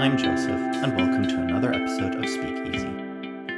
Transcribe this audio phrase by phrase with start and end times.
[0.00, 2.88] I'm Josef, and welcome to another episode of Speakeasy.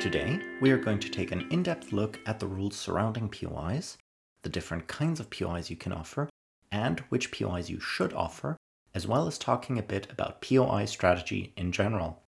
[0.00, 3.96] Today, we are going to take an in depth look at the rules surrounding POIs,
[4.42, 6.28] the different kinds of POIs you can offer,
[6.72, 8.56] and which POIs you should offer,
[8.92, 12.24] as well as talking a bit about POI strategy in general.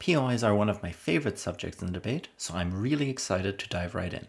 [0.00, 3.94] POIs are one of my favorite subjects in debate, so I'm really excited to dive
[3.94, 4.26] right in.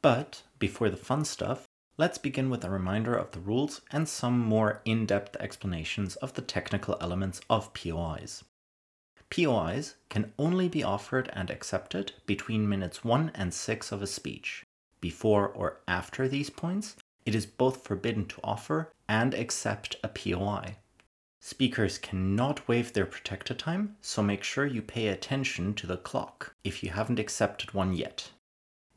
[0.00, 1.66] But before the fun stuff,
[2.02, 6.34] let's begin with a reminder of the rules and some more in depth explanations of
[6.34, 8.42] the technical elements of POIs.
[9.30, 14.64] POIs can only be offered and accepted between minutes 1 and 6 of a speech.
[15.00, 20.78] Before or after these points, it is both forbidden to offer and accept a POI.
[21.40, 26.56] Speakers cannot waive their protected time, so make sure you pay attention to the clock
[26.64, 28.32] if you haven't accepted one yet.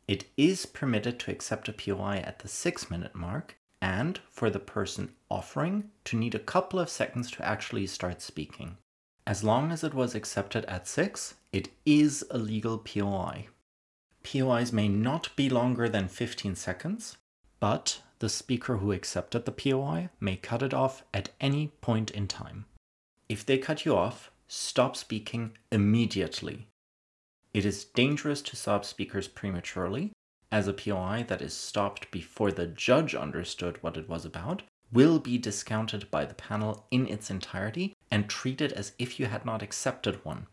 [0.08, 4.60] It is permitted to accept a POI at the 6 minute mark and for the
[4.60, 8.78] person offering to need a couple of seconds to actually start speaking.
[9.28, 13.48] As long as it was accepted at 6, it is a legal POI.
[14.24, 17.18] POIs may not be longer than 15 seconds,
[17.60, 22.28] but the speaker who accepted the POI may cut it off at any point in
[22.28, 22.66] time.
[23.28, 26.68] If they cut you off, stop speaking immediately.
[27.56, 30.12] It is dangerous to stop speakers prematurely,
[30.52, 35.20] as a POI that is stopped before the judge understood what it was about will
[35.20, 39.62] be discounted by the panel in its entirety and treated as if you had not
[39.64, 40.48] accepted one.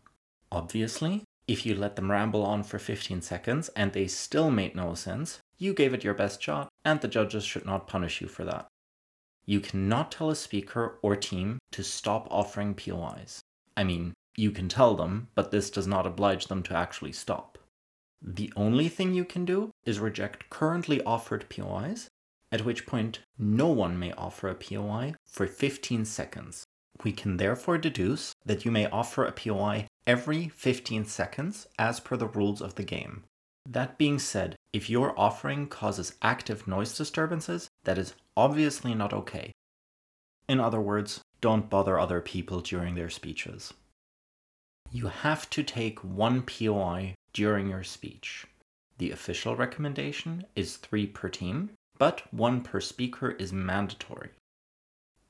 [0.49, 4.93] Obviously, if you let them ramble on for 15 seconds and they still made no
[4.93, 8.45] sense, you gave it your best shot, and the judges should not punish you for
[8.45, 8.67] that.
[9.45, 13.41] You cannot tell a speaker or team to stop offering POIs.
[13.75, 17.57] I mean, you can tell them, but this does not oblige them to actually stop.
[18.21, 22.07] The only thing you can do is reject currently offered POIs,
[22.51, 26.63] at which point no one may offer a POI for 15 seconds.
[27.03, 32.15] We can therefore deduce that you may offer a POI every 15 seconds as per
[32.15, 33.23] the rules of the game.
[33.67, 39.51] That being said, if your offering causes active noise disturbances, that is obviously not okay.
[40.47, 43.73] In other words, don't bother other people during their speeches.
[44.95, 48.45] You have to take one POI during your speech.
[48.99, 54.29] The official recommendation is three per team, but one per speaker is mandatory.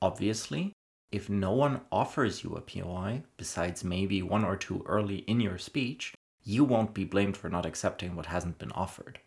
[0.02, 0.74] Obviously,
[1.10, 5.56] if no one offers you a POI, besides maybe one or two early in your
[5.56, 9.18] speech, you won't be blamed for not accepting what hasn't been offered.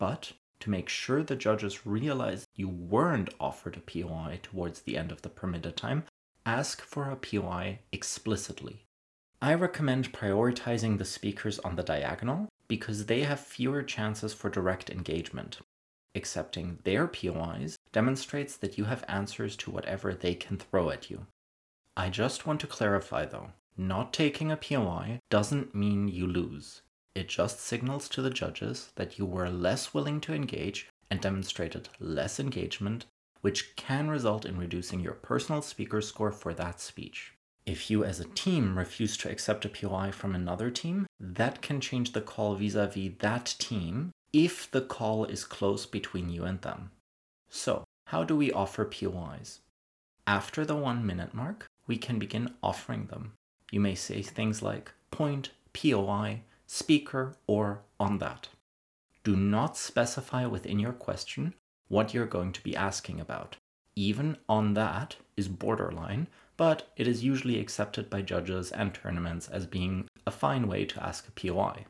[0.00, 5.12] But to make sure the judges realize you weren't offered a POI towards the end
[5.12, 6.02] of the permitted time,
[6.44, 8.82] ask for a POI explicitly.
[9.42, 14.90] I recommend prioritizing the speakers on the diagonal because they have fewer chances for direct
[14.90, 15.58] engagement.
[16.14, 21.26] Accepting their POIs demonstrates that you have answers to whatever they can throw at you.
[21.96, 26.80] I just want to clarify though not taking a POI doesn't mean you lose.
[27.14, 31.90] It just signals to the judges that you were less willing to engage and demonstrated
[32.00, 33.04] less engagement,
[33.42, 37.34] which can result in reducing your personal speaker score for that speech.
[37.66, 41.80] If you as a team refuse to accept a POI from another team, that can
[41.80, 46.44] change the call vis a vis that team if the call is close between you
[46.44, 46.92] and them.
[47.50, 49.60] So, how do we offer POIs?
[50.28, 53.32] After the one minute mark, we can begin offering them.
[53.72, 58.48] You may say things like point, POI, speaker, or on that.
[59.24, 61.54] Do not specify within your question
[61.88, 63.56] what you're going to be asking about.
[63.96, 69.66] Even on that is borderline, but it is usually accepted by judges and tournaments as
[69.66, 71.86] being a fine way to ask a POI.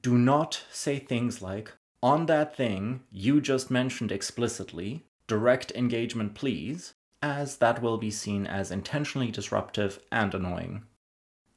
[0.00, 1.72] Do not say things like,
[2.02, 8.46] on that thing you just mentioned explicitly, direct engagement please, as that will be seen
[8.46, 10.82] as intentionally disruptive and annoying.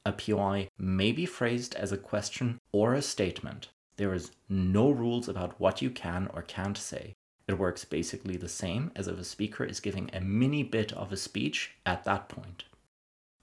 [0.05, 3.69] A POI may be phrased as a question or a statement.
[3.97, 7.15] There is no rules about what you can or can't say.
[7.47, 11.11] It works basically the same as if a speaker is giving a mini bit of
[11.11, 12.63] a speech at that point.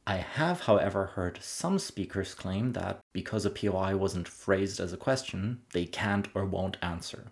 [0.07, 4.97] I have, however, heard some speakers claim that because a POI wasn't phrased as a
[4.97, 7.29] question, they can't or won't answer.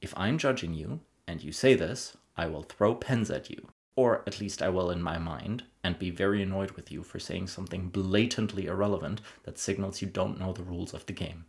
[0.00, 4.22] If I'm judging you, and you say this, I will throw pens at you or
[4.26, 7.46] at least I will in my mind, and be very annoyed with you for saying
[7.48, 11.44] something blatantly irrelevant that signals you don't know the rules of the game.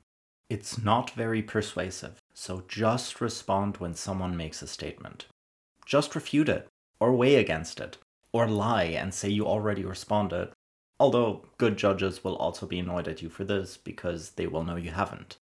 [0.50, 5.25] It's not very persuasive, so just respond when someone makes a statement.
[5.86, 6.68] Just refute it,
[7.00, 7.97] or weigh against it,
[8.31, 10.51] or lie and say you already responded,
[11.00, 14.75] although good judges will also be annoyed at you for this because they will know
[14.75, 15.38] you haven't.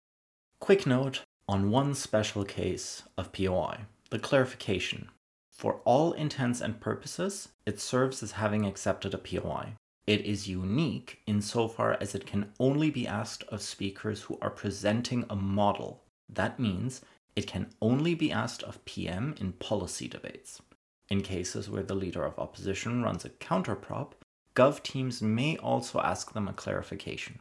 [0.58, 3.80] Quick note on one special case of POI
[4.10, 5.08] the clarification.
[5.50, 9.74] For all intents and purposes, it serves as having accepted a POI.
[10.06, 15.24] It is unique insofar as it can only be asked of speakers who are presenting
[15.30, 16.02] a model.
[16.28, 17.00] That means
[17.34, 20.60] it can only be asked of PM in policy debates.
[21.08, 24.12] In cases where the leader of opposition runs a counterprop,
[24.54, 27.40] Gov teams may also ask them a clarification.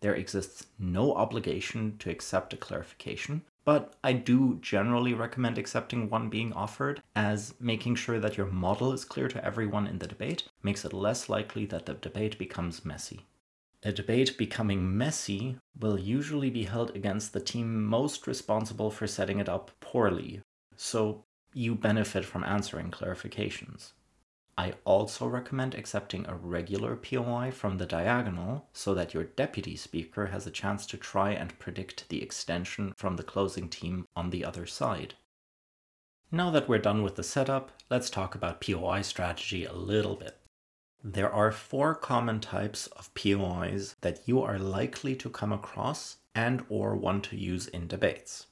[0.00, 6.28] There exists no obligation to accept a clarification, but I do generally recommend accepting one
[6.28, 10.48] being offered, as making sure that your model is clear to everyone in the debate
[10.62, 13.26] makes it less likely that the debate becomes messy.
[13.82, 19.38] A debate becoming messy will usually be held against the team most responsible for setting
[19.38, 20.42] it up poorly,
[20.76, 21.24] so
[21.54, 23.92] you benefit from answering clarifications.
[24.60, 30.26] I also recommend accepting a regular POI from the diagonal so that your deputy speaker
[30.26, 34.44] has a chance to try and predict the extension from the closing team on the
[34.44, 35.14] other side.
[36.30, 40.36] Now that we're done with the setup, let's talk about POI strategy a little bit.
[41.02, 46.66] There are four common types of POIs that you are likely to come across and
[46.68, 48.46] or want to use in debates.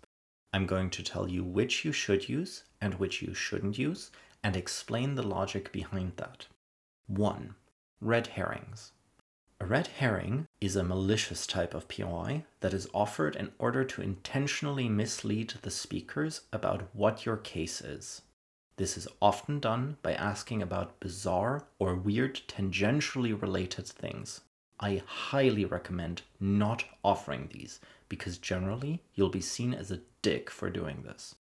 [0.55, 4.11] I'm going to tell you which you should use and which you shouldn't use,
[4.43, 6.47] and explain the logic behind that.
[7.07, 7.55] 1.
[8.01, 8.93] Red herrings.
[9.61, 14.03] A red herring is a malicious type of POI that is offered in order to
[14.03, 18.23] intentionally mislead the speakers about what your case is.
[18.77, 24.43] This is often done by asking about bizarre or weird tangentially related things.
[24.79, 30.71] I highly recommend not offering these because generally you'll be seen as a dick for
[30.71, 31.35] doing this.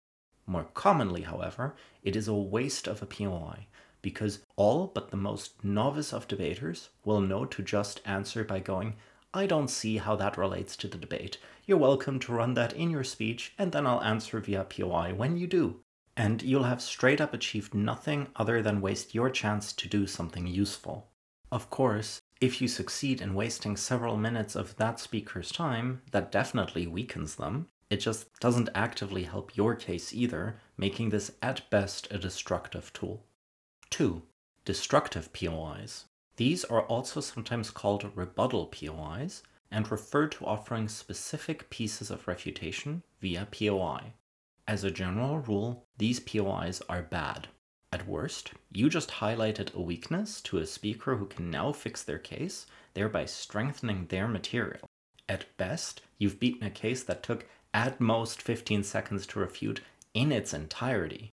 [0.48, 3.66] More commonly, however, it is a waste of a POI
[4.00, 8.94] because all but the most novice of debaters will know to just answer by going,
[9.34, 11.36] I don't see how that relates to the debate.
[11.66, 15.36] You're welcome to run that in your speech, and then I'll answer via POI when
[15.36, 15.80] you do.
[16.16, 20.46] And you'll have straight up achieved nothing other than waste your chance to do something
[20.46, 21.10] useful.
[21.52, 26.86] Of course, if you succeed in wasting several minutes of that speaker's time, that definitely
[26.86, 32.18] weakens them, it just doesn't actively help your case either, making this at best a
[32.18, 33.24] destructive tool.
[33.90, 34.22] 2.
[34.64, 36.04] Destructive POIs.
[36.36, 43.02] These are also sometimes called rebuttal POIs and refer to offering specific pieces of refutation
[43.20, 44.12] via POI.
[44.66, 47.48] As a general rule, these POIs are bad.
[47.90, 52.18] At worst, you just highlighted a weakness to a speaker who can now fix their
[52.18, 54.86] case, thereby strengthening their material.
[55.26, 59.80] At best, you've beaten a case that took at most 15 seconds to refute
[60.14, 61.30] in its entirety.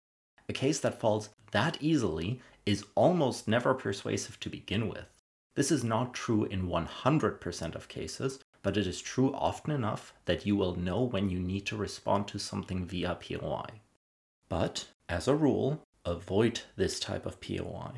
[0.48, 5.08] A case that falls that easily is almost never persuasive to begin with.
[5.56, 10.46] This is not true in 100% of cases, but it is true often enough that
[10.46, 13.66] you will know when you need to respond to something via POI.
[14.50, 17.92] But, as a rule, avoid this type of POI.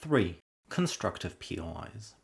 [0.00, 0.38] 3.
[0.68, 2.14] Constructive POIs.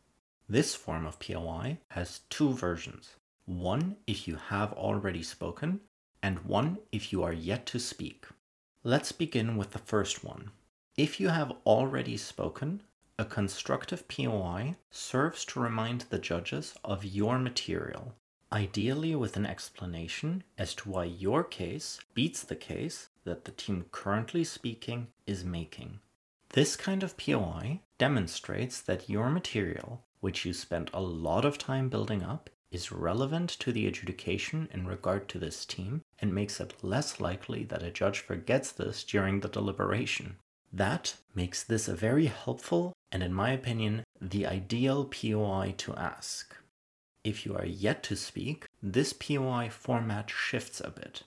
[0.49, 3.17] This form of POI has two versions
[3.47, 5.81] one if you have already spoken,
[6.23, 8.27] and one if you are yet to speak.
[8.85, 10.51] Let's begin with the first one.
[10.97, 12.83] If you have already spoken,
[13.19, 18.15] a constructive POI serves to remind the judges of your material,
[18.53, 23.87] ideally with an explanation as to why your case beats the case that the team
[23.93, 26.01] currently speaking is making.
[26.51, 31.89] This kind of POI demonstrates that your material, which you spent a lot of time
[31.89, 36.83] building up, is relevant to the adjudication in regard to this team and makes it
[36.83, 40.37] less likely that a judge forgets this during the deliberation.
[40.73, 46.57] That makes this a very helpful and, in my opinion, the ideal POI to ask.
[47.25, 51.23] If you are yet to speak, this POI format shifts a bit.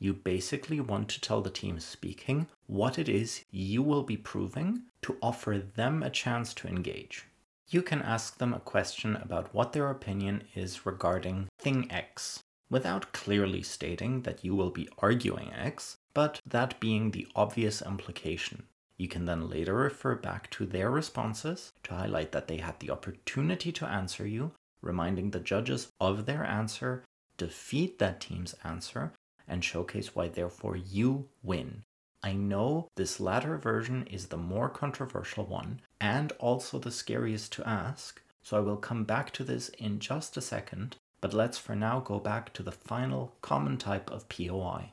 [0.00, 4.82] You basically want to tell the team speaking what it is you will be proving
[5.02, 7.26] to offer them a chance to engage
[7.68, 13.12] you can ask them a question about what their opinion is regarding thing X, without
[13.12, 18.64] clearly stating that you will be arguing X, but that being the obvious implication.
[18.96, 22.90] You can then later refer back to their responses to highlight that they had the
[22.90, 27.04] opportunity to answer you, reminding the judges of their answer,
[27.36, 29.12] defeat that team's answer,
[29.46, 31.82] and showcase why therefore you win.
[32.22, 37.68] I know this latter version is the more controversial one and also the scariest to
[37.68, 41.76] ask, so I will come back to this in just a second, but let's for
[41.76, 44.92] now go back to the final common type of POI.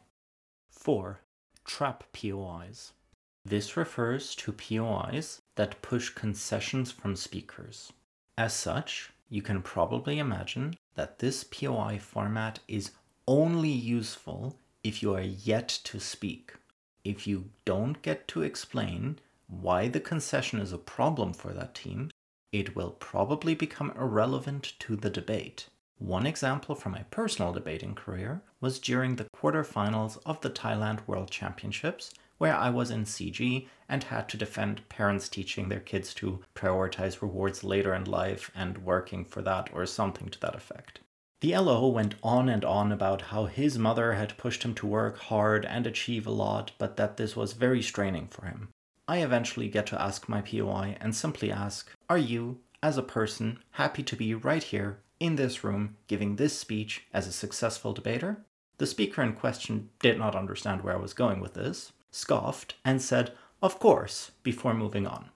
[0.69, 1.21] 4.
[1.65, 2.91] Trap POIs.
[3.45, 7.93] This refers to POIs that push concessions from speakers.
[8.37, 12.91] As such, you can probably imagine that this POI format is
[13.27, 16.53] only useful if you are yet to speak
[17.03, 22.09] if you don't get to explain why the concession is a problem for that team,
[22.51, 25.67] it will probably become irrelevant to the debate.
[25.97, 31.29] One example from my personal debating career was during the quarterfinals of the Thailand World
[31.29, 36.41] Championships, where I was in CG and had to defend parents teaching their kids to
[36.55, 40.99] prioritize rewards later in life and working for that or something to that effect.
[41.43, 45.17] The LO went on and on about how his mother had pushed him to work
[45.17, 48.69] hard and achieve a lot, but that this was very straining for him.
[49.09, 53.59] I eventually get to ask my POI and simply ask, Are you, as a person,
[53.71, 58.45] happy to be right here in this room giving this speech as a successful debater?
[58.77, 63.01] The speaker in question did not understand where I was going with this, scoffed, and
[63.01, 65.29] said, Of course, before moving on.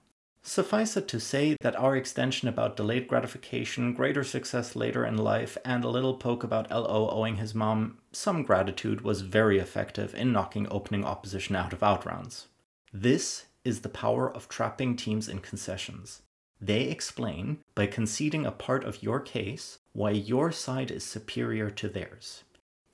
[0.48, 5.58] Suffice it to say that our extension about delayed gratification, greater success later in life,
[5.62, 10.32] and a little poke about LO owing his mom some gratitude was very effective in
[10.32, 12.46] knocking opening opposition out of outrounds.
[12.94, 16.22] This is the power of trapping teams in concessions.
[16.62, 21.90] They explain, by conceding a part of your case, why your side is superior to
[21.90, 22.44] theirs.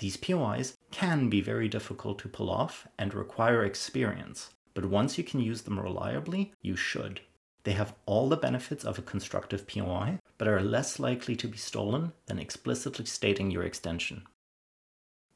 [0.00, 5.23] These POIs can be very difficult to pull off and require experience, but once you
[5.23, 7.20] can use them reliably, you should.
[7.64, 11.56] They have all the benefits of a constructive POI, but are less likely to be
[11.56, 14.26] stolen than explicitly stating your extension.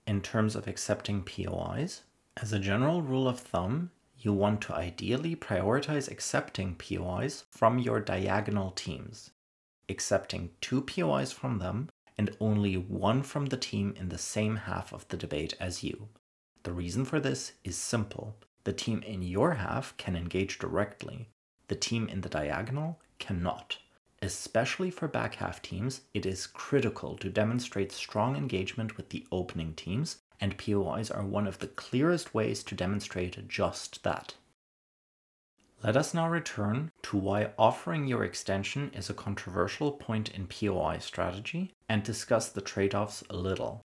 [0.06, 2.02] In terms of accepting POIs,
[2.36, 8.00] as a general rule of thumb, you want to ideally prioritize accepting POIs from your
[8.00, 9.30] diagonal teams,
[9.88, 14.92] accepting two POIs from them and only one from the team in the same half
[14.92, 16.08] of the debate as you.
[16.64, 18.36] The reason for this is simple.
[18.64, 21.28] The team in your half can engage directly.
[21.68, 23.78] The team in the diagonal cannot.
[24.20, 29.74] Especially for back half teams, it is critical to demonstrate strong engagement with the opening
[29.74, 34.34] teams and POIs are one of the clearest ways to demonstrate just that.
[35.82, 40.98] Let us now return to why offering your extension is a controversial point in POI
[40.98, 43.82] strategy and discuss the trade offs a little.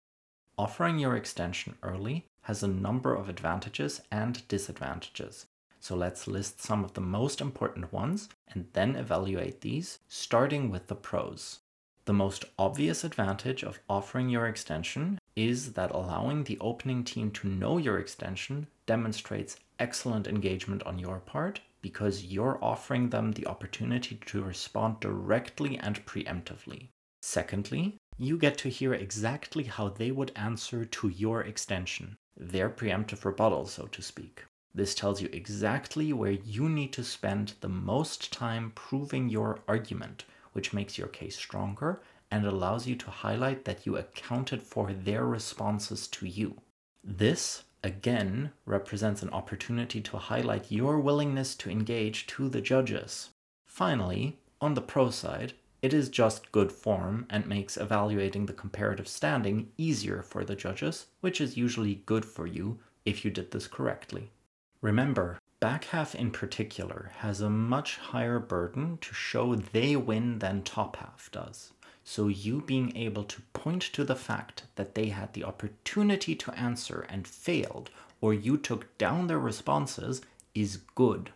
[0.57, 5.45] Offering your extension early has a number of advantages and disadvantages,
[5.83, 10.87] so let's list some of the most important ones and then evaluate these, starting with
[10.87, 11.59] the pros.
[12.05, 17.49] The most obvious advantage of offering your extension is that allowing the opening team to
[17.49, 24.21] know your extension demonstrates excellent engagement on your part because you're offering them the opportunity
[24.27, 26.87] to respond directly and preemptively.
[27.21, 33.25] Secondly, you get to hear exactly how they would answer to your extension, their preemptive
[33.25, 34.45] rebuttal, so to speak.
[34.75, 40.25] This tells you exactly where you need to spend the most time proving your argument,
[40.53, 42.01] which makes your case stronger
[42.31, 46.59] and allows you to highlight that you accounted for their responses to you.
[47.03, 53.29] This, again, represents an opportunity to highlight your willingness to engage to the judges.
[53.65, 55.53] Finally, on the pro side,
[55.83, 61.07] it is just good form and makes evaluating the comparative standing easier for the judges,
[61.21, 64.31] which is usually good for you if you did this correctly.
[64.83, 70.61] Remember, back half in particular has a much higher burden to show they win than
[70.61, 71.71] top half does.
[72.03, 76.51] So, you being able to point to the fact that they had the opportunity to
[76.59, 80.21] answer and failed, or you took down their responses,
[80.53, 81.31] is good.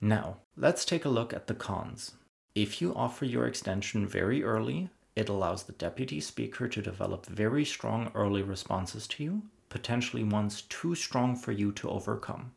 [0.00, 2.12] Now, let's take a look at the cons.
[2.54, 7.64] If you offer your extension very early, it allows the deputy speaker to develop very
[7.64, 9.42] strong early responses to you,
[9.72, 12.52] potentially ones too strong for you to overcome.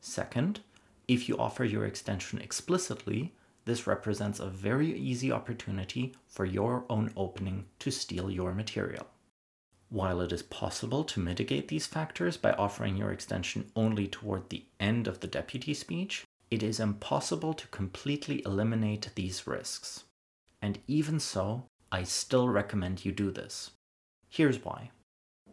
[0.00, 0.60] Second,
[1.08, 3.32] if you offer your extension explicitly,
[3.64, 9.06] this represents a very easy opportunity for your own opening to steal your material.
[9.88, 14.66] While it is possible to mitigate these factors by offering your extension only toward the
[14.78, 20.04] end of the deputy speech, it is impossible to completely eliminate these risks.
[20.60, 23.70] And even so, I still recommend you do this.
[24.28, 24.90] Here's why.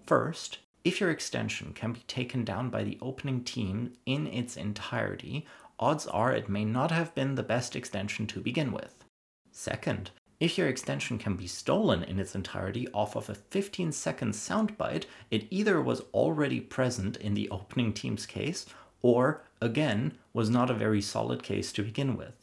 [0.05, 5.45] First, if your extension can be taken down by the opening team in its entirety
[5.79, 9.03] odds are it may not have been the best extension to begin with.
[9.51, 14.33] Second, if your extension can be stolen in its entirety off of a 15 second
[14.33, 18.65] soundbite, it either was already present in the opening team's case
[19.01, 22.35] or, again, was not a very solid case to begin with.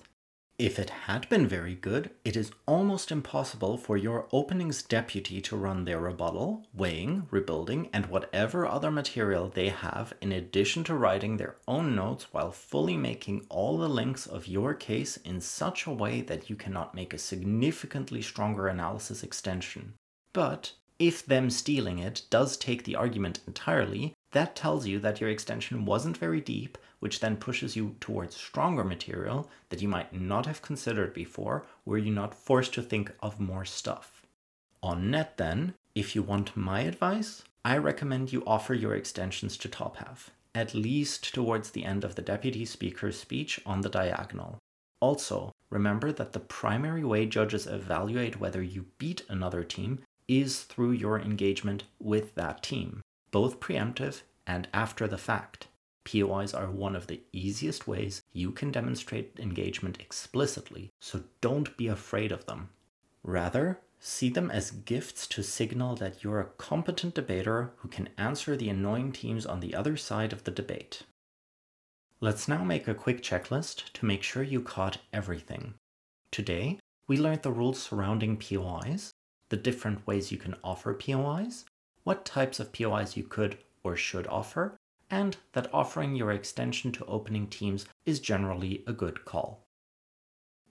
[0.58, 5.56] If it had been very good, it is almost impossible for your openings deputy to
[5.56, 11.36] run their rebuttal, weighing, rebuilding, and whatever other material they have in addition to writing
[11.36, 15.90] their own notes while fully making all the links of your case in such a
[15.90, 19.94] way that you cannot make a significantly stronger analysis extension.
[20.32, 25.30] But if them stealing it does take the argument entirely, that tells you that your
[25.30, 30.46] extension wasn't very deep, which then pushes you towards stronger material that you might not
[30.46, 34.22] have considered before, were you not forced to think of more stuff.
[34.80, 39.68] On net, then, if you want my advice, I recommend you offer your extensions to
[39.68, 44.58] top half, at least towards the end of the deputy speaker's speech on the diagonal.
[45.00, 50.92] Also, remember that the primary way judges evaluate whether you beat another team is through
[50.92, 55.66] your engagement with that team both preemptive and after the fact.
[56.04, 61.86] POIs are one of the easiest ways you can demonstrate engagement explicitly, so don't be
[61.86, 62.70] afraid of them.
[63.22, 68.56] Rather, see them as gifts to signal that you're a competent debater who can answer
[68.56, 71.02] the annoying teams on the other side of the debate.
[72.20, 75.74] Let's now make a quick checklist to make sure you caught everything.
[76.30, 79.12] Today, we learned the rules surrounding POIs,
[79.48, 81.64] the different ways you can offer POIs,
[82.04, 84.76] what types of POIs you could or should offer,
[85.12, 89.64] and that offering your extension to opening teams is generally a good call.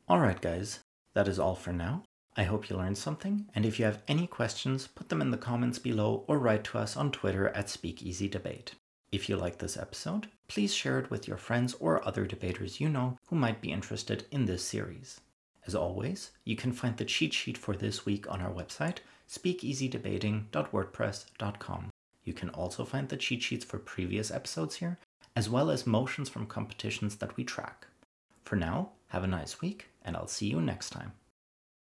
[0.09, 0.79] Alright, guys,
[1.13, 2.03] that is all for now.
[2.35, 5.37] I hope you learned something, and if you have any questions, put them in the
[5.37, 8.73] comments below or write to us on Twitter at Speakeasy Debate.
[9.11, 12.89] If you like this episode, please share it with your friends or other debaters you
[12.89, 15.21] know who might be interested in this series.
[15.67, 21.90] As always, you can find the cheat sheet for this week on our website, speakeasydebating.wordpress.com.
[22.31, 24.97] You can also find the cheat sheets for previous episodes here,
[25.35, 27.87] as well as motions from competitions that we track.
[28.45, 31.11] For now, have a nice week, and I'll see you next time.